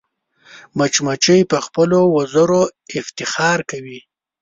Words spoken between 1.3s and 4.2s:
په خپلو وزرو افتخار کوي